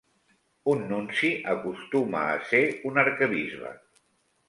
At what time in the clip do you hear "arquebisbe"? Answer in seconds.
3.07-3.79